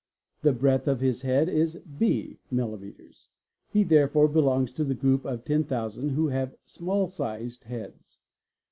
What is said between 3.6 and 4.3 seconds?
he therefore